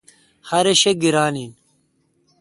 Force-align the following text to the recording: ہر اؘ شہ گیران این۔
ہر 0.49 0.65
اؘ 0.71 0.75
شہ 0.81 0.91
گیران 1.01 1.35
این۔ 1.39 1.51